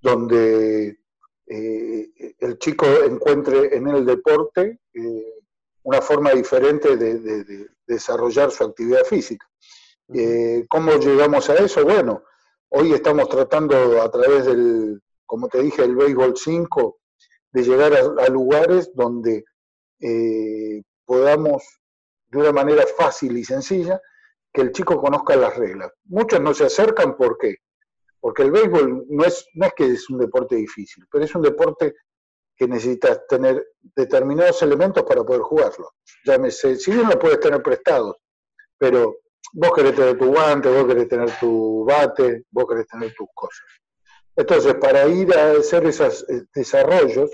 [0.00, 0.98] donde
[1.46, 5.34] eh, el chico encuentre en el deporte eh,
[5.82, 9.46] una forma diferente de, desarrollar su actividad física.
[10.12, 11.84] Eh, ¿Cómo llegamos a eso?
[11.84, 12.24] Bueno,
[12.70, 16.98] hoy estamos tratando a través del, como te dije, el béisbol 5,
[17.52, 19.44] de llegar a, lugares donde
[21.04, 21.62] podamos,
[22.26, 24.00] de una manera fácil y sencilla,
[24.52, 25.92] que el chico conozca las reglas.
[26.04, 27.56] Muchos no se acercan, ¿por qué?
[28.20, 31.42] Porque el béisbol no es, no es que es un deporte difícil, pero es un
[31.42, 31.94] deporte
[32.56, 35.90] que necesitas tener determinados elementos para poder jugarlo.
[36.24, 38.16] Llámese, si bien lo puedes tener prestados,
[38.78, 39.18] pero
[39.52, 43.66] vos querés tener tu guante, vos querés tener tu bate, vos querés tener tus cosas.
[44.36, 47.30] Entonces, para ir a hacer esos eh, desarrollos,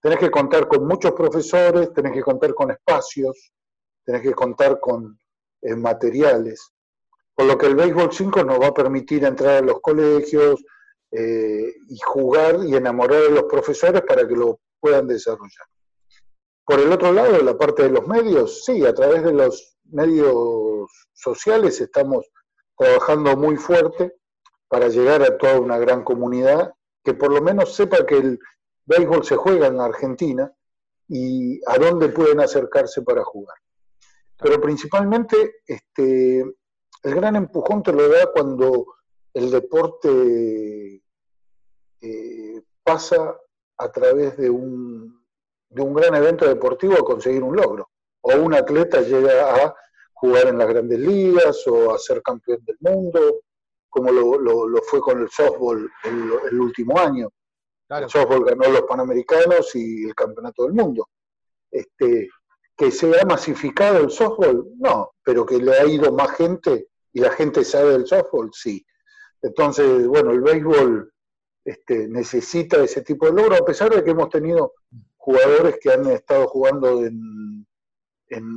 [0.00, 3.52] tenés que contar con muchos profesores, tenés que contar con espacios,
[4.04, 5.18] tenés que contar con
[5.62, 6.72] eh, materiales.
[7.34, 10.62] Por lo que el béisbol 5 nos va a permitir entrar a los colegios
[11.10, 15.66] eh, y jugar y enamorar a los profesores para que lo puedan desarrollar.
[16.64, 20.69] Por el otro lado, la parte de los medios, sí, a través de los medios
[21.20, 22.30] sociales estamos
[22.76, 24.14] trabajando muy fuerte
[24.68, 26.72] para llegar a toda una gran comunidad
[27.04, 28.38] que por lo menos sepa que el
[28.86, 30.52] béisbol se juega en Argentina
[31.08, 33.56] y a dónde pueden acercarse para jugar.
[34.38, 38.86] Pero principalmente este, el gran empujón te lo da cuando
[39.34, 41.02] el deporte
[42.00, 43.36] eh, pasa
[43.76, 45.24] a través de un,
[45.68, 47.90] de un gran evento deportivo a conseguir un logro.
[48.22, 49.74] O un atleta llega a
[50.20, 53.40] jugar en las grandes ligas o a ser campeón del mundo,
[53.88, 57.30] como lo, fue con el softball el, último año.
[57.88, 61.08] El softball ganó los Panamericanos y el Campeonato del Mundo.
[61.70, 62.28] Este,
[62.76, 67.20] que se ha masificado el softball, no, pero que le ha ido más gente y
[67.20, 68.84] la gente sabe del softball, sí.
[69.42, 71.12] Entonces, bueno, el béisbol
[71.64, 74.74] este, necesita ese tipo de logro, a pesar de que hemos tenido
[75.16, 77.66] jugadores que han estado jugando en,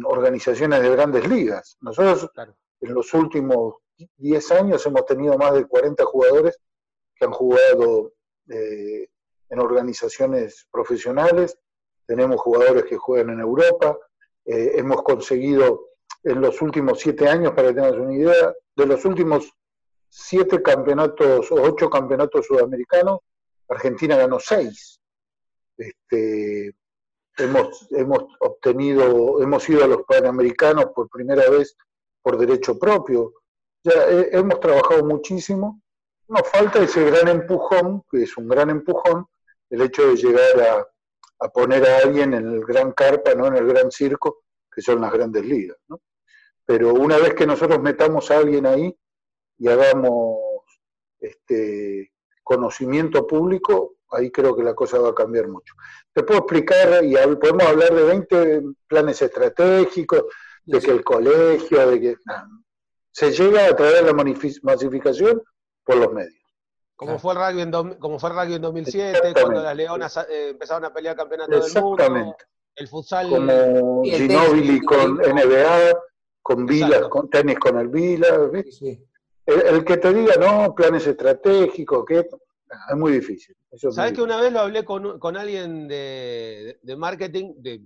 [0.05, 1.77] organizaciones de grandes ligas.
[1.81, 2.29] Nosotros
[2.81, 3.75] en los últimos
[4.17, 6.59] 10 años hemos tenido más de 40 jugadores
[7.15, 8.13] que han jugado
[8.49, 9.07] eh,
[9.49, 11.57] en organizaciones profesionales,
[12.05, 13.97] tenemos jugadores que juegan en Europa,
[14.45, 15.89] eh, hemos conseguido
[16.23, 19.51] en los últimos siete años, para que tengas una idea, de los últimos
[20.09, 23.19] siete campeonatos o ocho campeonatos sudamericanos,
[23.69, 24.99] Argentina ganó seis.
[25.77, 26.73] Este,
[27.37, 31.75] hemos, hemos obtenido, hemos ido a los Panamericanos por primera vez
[32.21, 33.33] por derecho propio.
[33.83, 35.81] Ya eh, hemos trabajado muchísimo.
[36.27, 39.27] Nos falta ese gran empujón, que es un gran empujón,
[39.69, 40.87] el hecho de llegar a,
[41.45, 43.47] a poner a alguien en el gran carpa, ¿no?
[43.47, 45.77] en el gran circo, que son las grandes ligas.
[45.89, 46.01] ¿no?
[46.65, 48.97] Pero una vez que nosotros metamos a alguien ahí
[49.57, 50.37] y hagamos
[51.19, 55.73] este, conocimiento público, ahí creo que la cosa va a cambiar mucho.
[56.13, 60.23] Te puedo explicar, y podemos hablar de 20 planes estratégicos,
[60.65, 62.15] de que el colegio, de que
[63.11, 64.13] se llega a través de la
[64.63, 65.41] masificación
[65.83, 66.43] por los medios.
[66.95, 70.49] Como fue, el rugby en como fue el rugby en 2007, cuando las Leonas eh,
[70.49, 72.35] empezaron a pelear campeonato del mundo.
[72.75, 73.29] El futsal.
[73.29, 75.99] Como Ginóbili con NBA,
[76.41, 78.49] con Vila, con tenis con el Vila.
[79.45, 82.27] El, que te diga, no, planes estratégicos, que
[82.89, 83.55] es muy difícil.
[83.91, 87.81] ¿Sabes que una vez lo hablé con, con alguien de, de marketing de,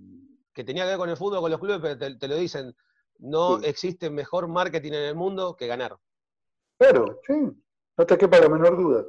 [0.58, 2.74] que tenía que ver con el fútbol, con los clubes, pero te, lo dicen,
[3.20, 5.96] no existe mejor marketing en el mundo que ganar.
[6.76, 7.34] Claro, sí,
[7.96, 9.06] no te quepa la menor duda.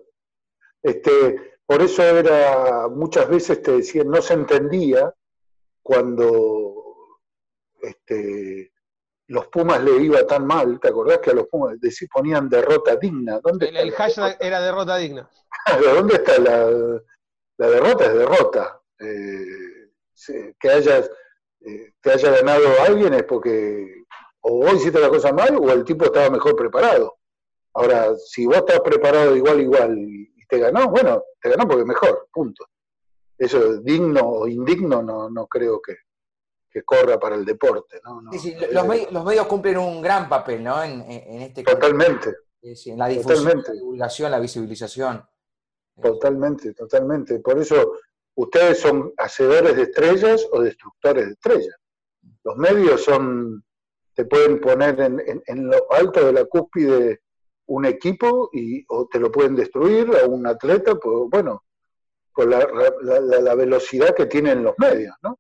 [0.84, 5.12] Este, por eso era, muchas veces te decían, no se entendía
[5.82, 7.20] cuando
[7.82, 8.72] este,
[9.30, 11.78] los Pumas le iba tan mal, ¿te acordás que a los Pumas
[12.12, 13.40] ponían derrota digna?
[13.40, 15.30] ¿Dónde el, hashtag era derrota digna.
[15.80, 18.06] ¿De dónde está la, derrota?
[18.06, 18.82] Es derrota.
[19.00, 21.12] Eh, que hayas,
[21.62, 24.04] eh, te haya ganado alguien es porque
[24.42, 27.20] o vos hiciste la cosa mal o el tipo estaba mejor preparado.
[27.76, 32.28] Ahora, si vos estás preparado igual, igual y, te ganó, bueno, te ganó porque mejor,
[32.34, 32.66] punto.
[33.38, 35.96] Eso digno o indigno no, no creo que,
[36.70, 38.00] que corra para el deporte.
[38.04, 38.32] ¿no?
[38.32, 40.84] sí, sí, los, medios, cumplen un gran papel ¿no?
[40.84, 42.34] en, en este Totalmente.
[42.62, 45.24] en la difusión, la divulgación, la visibilización.
[46.02, 47.40] Totalmente, totalmente.
[47.40, 47.94] Por eso
[48.36, 51.76] ustedes son hacedores de estrellas o destructores de estrellas.
[52.44, 53.64] Los medios son,
[54.14, 57.22] te pueden poner en, en, lo alto de la cúspide
[57.68, 61.64] un equipo y, o te lo pueden destruir a un atleta, pues bueno,
[62.34, 65.38] por la, velocidad que tienen los medios, ¿no?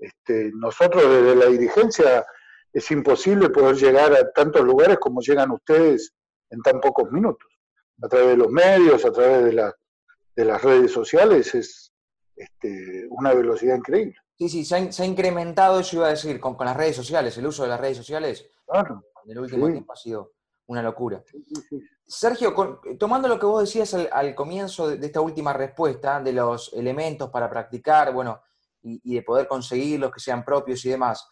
[0.00, 2.26] Este, nosotros desde la dirigencia
[2.72, 6.14] es imposible poder llegar a tantos lugares como llegan ustedes
[6.50, 7.48] en tan pocos minutos.
[8.02, 9.72] A través de los medios, a través de,
[10.36, 11.92] de las redes sociales, es
[12.34, 14.16] este, una velocidad increíble.
[14.38, 17.64] Sí, sí, se ha, incrementado, eso iba a decir, con, las redes sociales, el uso
[17.64, 18.48] de las redes sociales.
[18.66, 19.04] Claro.
[19.26, 20.32] En el último tiempo ha sido
[20.66, 21.22] una locura.
[22.06, 22.54] Sergio,
[22.98, 27.50] tomando lo que vos decías al, comienzo de, esta última respuesta, de los elementos para
[27.50, 28.40] practicar, bueno,
[28.82, 31.26] y, de poder conseguirlos que sean propios y demás,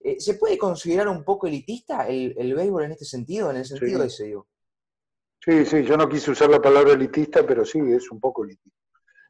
[0.00, 3.64] eh, ¿se puede considerar un poco elitista el, el, béisbol en este sentido, en el
[3.64, 4.48] sentido de ese, digo?
[5.40, 8.78] Sí, sí, yo no quise usar la palabra elitista, pero sí, es un poco elitista.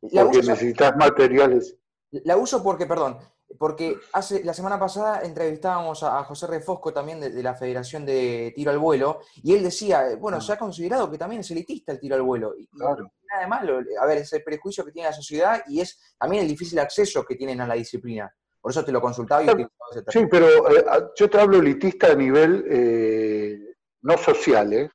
[0.00, 1.76] Porque necesitas materiales.
[2.10, 3.18] La uso porque, perdón,
[3.58, 8.70] porque hace, la semana pasada entrevistábamos a, José Refosco también de, la Federación de Tiro
[8.70, 12.00] al Vuelo, y él decía, eh, bueno, se ha considerado que también es elitista el
[12.00, 12.54] tiro al vuelo.
[12.58, 13.12] Y, claro.
[13.30, 16.42] nada de malo, a ver, es el prejuicio que tiene la sociedad y es también
[16.42, 18.32] el difícil acceso que tienen a la disciplina.
[18.64, 19.66] Por eso te lo consultaba y
[20.08, 20.84] Sí, pero eh,
[21.16, 24.90] yo te hablo elitista a nivel eh, no social,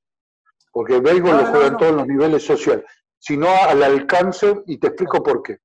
[0.72, 2.84] porque el béisbol lo juega en todos los niveles sociales,
[3.20, 5.60] sino al alcance, y te explico por qué.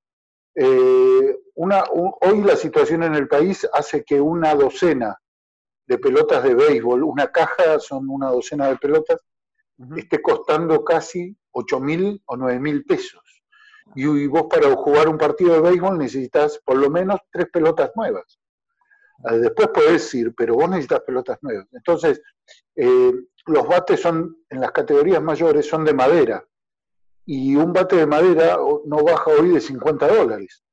[0.55, 5.19] Eh, una, hoy la situación en el país hace que una docena
[5.87, 9.21] de pelotas de béisbol, una caja son una docena de pelotas,
[9.97, 13.23] esté costando casi 8 mil o 9 mil pesos.
[13.95, 18.41] Y, vos para jugar un partido de béisbol necesitas por lo menos tres pelotas nuevas.
[19.25, 21.67] Ah, después podés ir, pero vos necesitas pelotas nuevas.
[21.73, 22.21] Entonces,
[22.75, 23.13] eh,
[23.47, 26.45] los bates son, en las categorías mayores, son de madera
[27.27, 30.64] y un bate de madera no baja hoy de 50 dólares.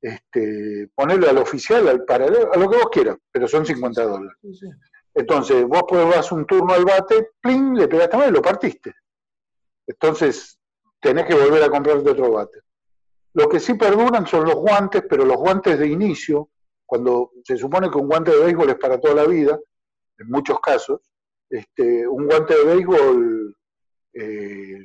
[0.00, 4.38] Este, ponerlo al oficial, al paralelo, a lo que vos quieras, pero son 50 dólares.
[5.14, 8.94] Entonces, vos vas un turno al bate, plin, le pegaste mal y lo partiste.
[9.86, 10.58] Entonces,
[11.00, 12.60] tenés que volver a comprarte otro bate.
[13.34, 16.50] Lo que sí perduran son los guantes, pero los guantes de inicio,
[16.86, 19.58] cuando se supone que un guante de béisbol es para toda la vida,
[20.18, 21.00] en muchos casos,
[21.50, 23.56] este, un guante de béisbol
[24.14, 24.84] eh,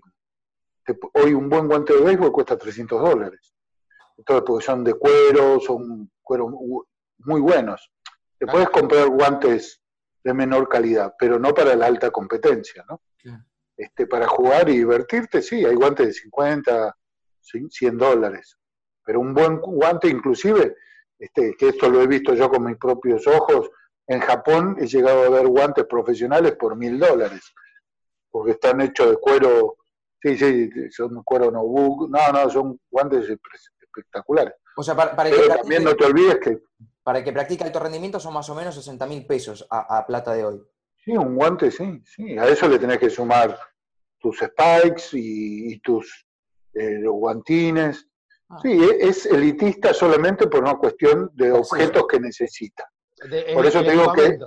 [1.13, 3.52] hoy un buen guante de béisbol cuesta 300 dólares.
[4.17, 6.47] Entonces, porque son de cuero, son cuero
[7.19, 7.91] muy buenos.
[8.37, 9.81] Te puedes comprar guantes
[10.23, 13.01] de menor calidad, pero no para la alta competencia, ¿no?
[13.75, 16.95] Este, para jugar y divertirte, sí, hay guantes de 50,
[17.41, 18.57] 100 dólares.
[19.03, 20.75] Pero un buen guante, inclusive,
[21.17, 23.69] este, que esto lo he visto yo con mis propios ojos,
[24.07, 27.53] en Japón he llegado a ver guantes profesionales por mil dólares,
[28.29, 29.77] porque están hechos de cuero
[30.23, 31.63] Sí, sí, son cuero no
[32.07, 33.27] no, no, son guantes
[33.93, 34.53] espectaculares.
[34.75, 36.59] O sea, para, Pero también no te olvides que...
[37.03, 40.33] Para el que practica alto rendimiento son más o menos 60 mil pesos a, plata
[40.33, 40.61] de hoy.
[41.03, 42.37] Sí, un guante, sí, sí.
[42.37, 43.59] A eso le tenés que sumar
[44.19, 46.25] tus spikes y, tus
[46.73, 48.07] eh, guantines.
[48.47, 48.59] Ah.
[48.61, 52.89] Sí, e, es elitista solamente por una cuestión de objetos que necesita.
[53.53, 54.39] por eso te digo que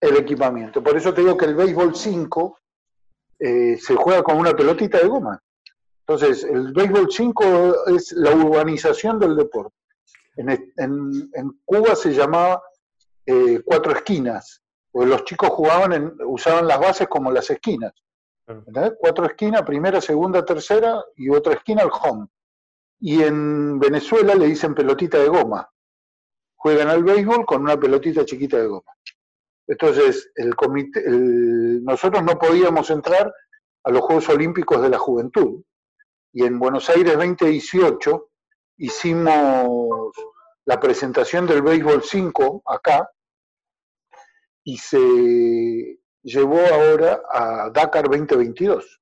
[0.00, 0.82] el equipamiento.
[0.82, 2.58] Por eso te digo que el béisbol 5
[3.38, 5.42] eh, se juega con una pelotita de goma.
[6.06, 9.74] Entonces, el béisbol 5 es la urbanización del deporte.
[10.36, 12.62] En, Cuba se llamaba
[13.24, 17.92] eh, cuatro esquinas, porque los chicos jugaban, usaban las bases como las esquinas.
[18.98, 22.26] Cuatro esquinas, primera, segunda, tercera y otra esquina al home.
[23.00, 25.70] Y en Venezuela le dicen pelotita de goma.
[26.56, 28.92] Juegan al béisbol con una pelotita chiquita de goma.
[29.66, 33.32] Entonces, el comité, nosotros no podíamos entrar
[33.84, 35.62] a los Juegos Olímpicos de la Juventud.
[36.36, 38.28] Y en Buenos Aires 2018
[38.78, 40.10] hicimos
[40.64, 43.08] la presentación del Béisbol 5 acá
[44.64, 49.00] y se llevó ahora a Dakar 2022.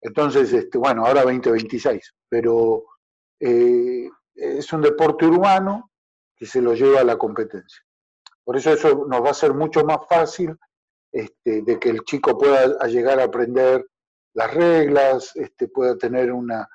[0.00, 2.84] Entonces, este, bueno, ahora 2026, pero
[3.38, 5.90] eh, es un deporte urbano
[6.34, 7.82] que se lo lleva a la competencia.
[8.42, 10.56] Por eso eso nos va a ser mucho más fácil
[11.12, 13.84] este, de que el chico pueda llegar a aprender
[14.36, 16.68] las reglas, este, pueda tener una,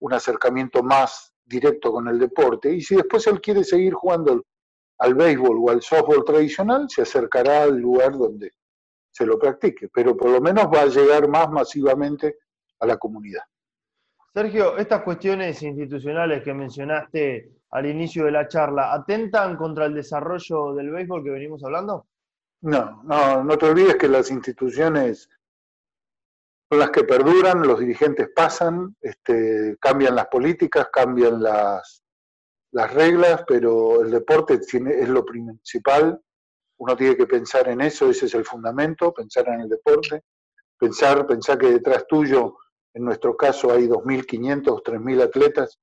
[0.00, 2.70] un acercamiento más directo con el deporte.
[2.70, 4.44] Y si después él quiere seguir jugando
[4.98, 8.52] al béisbol o al softball tradicional, se acercará al lugar donde
[9.10, 12.36] se lo practique, pero por lo menos va a llegar más masivamente
[12.80, 13.42] a la comunidad.
[14.34, 20.74] Sergio, estas cuestiones institucionales que mencionaste al inicio de la charla, ¿atentan contra el desarrollo
[20.74, 22.08] del béisbol que venimos hablando?
[22.60, 25.30] No, no, no te olvides que las instituciones
[26.68, 32.02] son las que perduran, los dirigentes pasan, este, cambian las políticas, cambian las,
[32.72, 36.20] las reglas, pero el deporte es lo principal.
[36.78, 40.24] Uno tiene que pensar en eso, ese es el fundamento, pensar en el deporte,
[40.78, 42.56] pensar, pensar que detrás tuyo,
[42.94, 45.78] en nuestro caso, hay 2.500, 3.000 atletas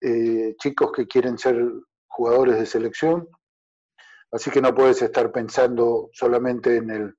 [0.00, 1.62] eh, chicos que quieren ser
[2.08, 3.28] jugadores de selección,
[4.32, 7.14] así que no puedes estar pensando solamente en el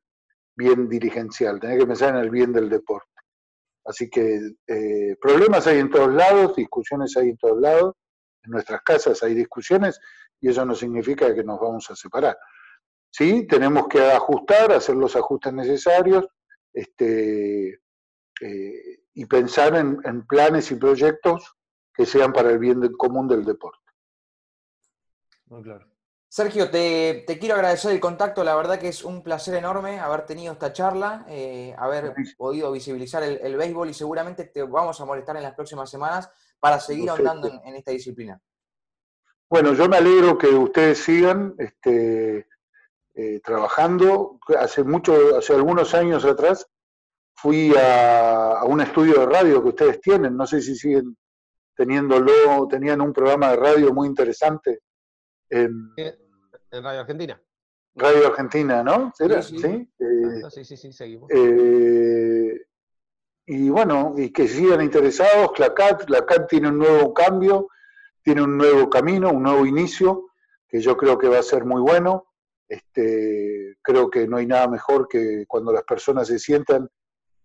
[0.58, 3.10] bien dirigencial, tenés que pensar en el bien del deporte.
[3.86, 7.96] Así que eh, problemas hay en todos lados, discusiones hay en todos lados,
[8.44, 10.00] en nuestras casas hay discusiones
[10.42, 12.38] y eso no significa que nos vamos a separar.
[13.10, 16.28] Sí, tenemos que ajustar, hacer los ajustes necesarios
[16.74, 17.80] este,
[18.42, 21.56] eh, y pensar en, planes y proyectos
[21.94, 23.92] que sean para el bien común del deporte.
[25.46, 25.90] Muy claro.
[26.30, 30.52] Sergio, te, quiero agradecer el contacto, la verdad que es un placer enorme haber tenido
[30.52, 35.44] esta charla, eh, haber podido visibilizar el, béisbol y seguramente te vamos a molestar en
[35.44, 38.42] las próximas semanas para seguir ahondando en, esta disciplina.
[39.50, 42.46] Bueno, yo me alegro que ustedes sigan este,
[43.16, 44.38] eh, trabajando.
[44.60, 46.68] Hace mucho, hace algunos años atrás,
[47.36, 51.16] fui a, un estudio de radio que ustedes tienen, no sé si siguen
[51.74, 54.82] teniéndolo, tenían un programa de radio muy interesante
[55.50, 55.94] en,
[56.72, 57.42] Radio Argentina.
[57.96, 59.12] Radio Argentina, ¿no?
[59.16, 59.90] Sí, sí,
[60.52, 61.30] sí, sí, sí, seguimos.
[61.32, 62.66] Eh,
[63.46, 67.70] y bueno, y que sigan interesados, CLACAT, CLACAT tiene un nuevo cambio,
[68.22, 70.32] tiene un nuevo camino, un nuevo inicio,
[70.68, 72.28] que yo creo que va a ser muy bueno.
[72.68, 76.90] Este, creo que no hay nada mejor que cuando las personas se sientan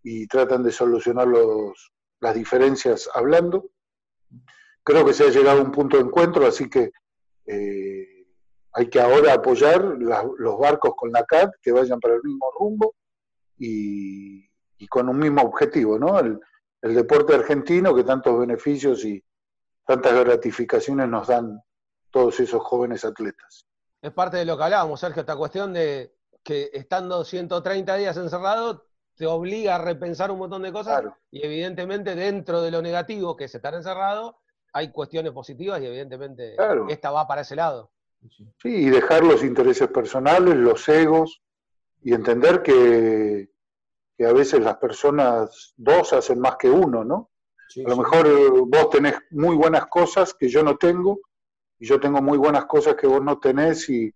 [0.02, 3.70] y tratan de solucionar los, las diferencias hablando.
[4.82, 6.90] Creo que se ha llegado a un punto de encuentro, así que
[7.52, 8.26] eh,
[8.72, 12.94] hay que ahora apoyar los barcos con la CAT que vayan para el mismo rumbo
[13.58, 14.48] y,
[14.88, 16.18] con un mismo objetivo, ¿no?
[16.18, 16.40] El,
[16.82, 19.24] deporte argentino que tantos beneficios y
[19.86, 21.62] tantas gratificaciones nos dan
[22.10, 23.68] todos esos jóvenes atletas.
[24.00, 28.88] Es parte de lo que hablábamos, Sergio, esta cuestión de que estando 130 días encerrado
[29.14, 33.44] te obliga a repensar un montón de cosas y evidentemente dentro de lo negativo que
[33.44, 34.41] es estar encerrado
[34.72, 36.56] hay cuestiones positivas y evidentemente
[36.88, 37.90] esta va para ese lado.
[38.62, 41.42] Sí, y dejar los intereses personales, los egos
[42.02, 43.50] y entender que,
[44.24, 47.30] a veces las personas dos hacen más que uno, ¿no?
[47.84, 51.18] a lo mejor eh, vos tenés muy buenas cosas que yo no tengo
[51.80, 54.14] y yo tengo muy buenas cosas que vos no tenés y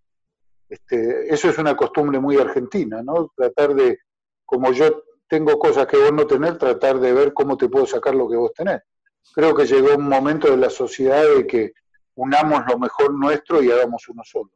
[0.69, 3.33] este, eso es una costumbre muy argentina, ¿no?
[3.35, 3.99] Tratar de
[4.45, 8.15] como yo tengo cosas que vos no tenés, tratar de ver cómo te puedo sacar
[8.15, 8.83] lo que vos tenés.
[9.35, 11.73] Creo que llegó un momento de la sociedad de que
[12.15, 14.51] unamos lo mejor nuestro y hagamos uno solo.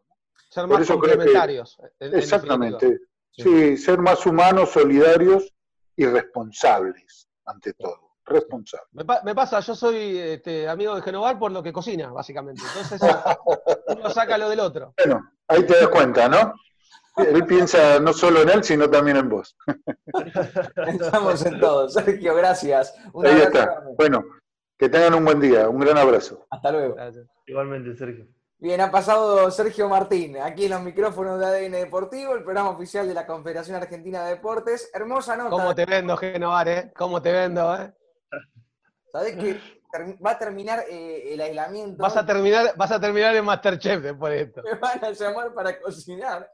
[0.48, 1.78] Ser más complementarios.
[1.98, 3.00] exactamente.
[3.30, 3.76] Sí.
[3.76, 5.54] ser más humanos, solidarios
[5.96, 8.10] y responsables, ante todo.
[8.24, 9.06] Responsables.
[9.24, 12.62] Me, pasa, yo soy este, amigo de Genovar por lo que cocina, básicamente.
[12.66, 13.00] Entonces,
[13.96, 14.94] uno saca lo del otro.
[14.98, 16.54] Bueno, ahí te das cuenta, ¿no?
[17.16, 19.56] Él piensa no solo en él, sino también en vos.
[20.86, 21.88] Estamos en todo.
[21.88, 22.94] Sergio, gracias.
[23.24, 23.82] Ahí está.
[23.96, 24.24] Bueno,
[24.80, 25.68] que tengan un buen día.
[25.68, 26.46] Un gran abrazo.
[26.48, 26.96] Hasta luego.
[27.46, 28.26] Igualmente, Sergio.
[28.58, 33.06] Bien, ha pasado Sergio Martín, aquí en los micrófonos de ADN Deportivo, el programa oficial
[33.06, 34.90] de la Confederación Argentina de Deportes.
[34.94, 35.50] Hermosa nota.
[35.50, 36.92] ¿Cómo te vendo, Genovar, eh?
[36.96, 37.92] ¿Cómo te vendo, eh?
[39.12, 39.60] ¿Sabés que
[40.24, 42.02] va a terminar eh, el aislamiento?
[42.02, 44.62] Vas a terminar, vas a terminar en Masterchef después de esto.
[44.62, 46.50] Me van a llamar para cocinar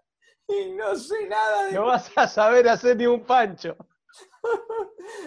[0.49, 1.73] y no sé nada de...
[1.73, 3.77] No vas a saber hacer ni un pancho.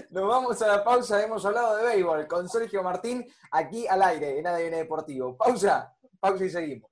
[0.09, 4.39] Nos vamos a la pausa, hemos hablado de béisbol con Sergio Martín aquí al aire
[4.39, 5.37] en ADN Deportivo.
[5.37, 6.88] Pausa, pausa y seguimos.